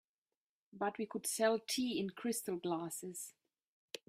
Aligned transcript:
But 0.73 0.97
we 0.97 1.05
could 1.05 1.27
sell 1.27 1.59
tea 1.59 1.99
in 1.99 2.09
crystal 2.09 2.55
glasses. 2.57 3.35